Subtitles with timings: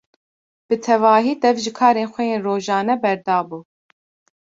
[0.67, 3.59] Bi tevahî dev ji karên xwe yên rojane berdabû.